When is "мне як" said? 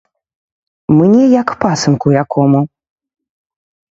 1.01-1.49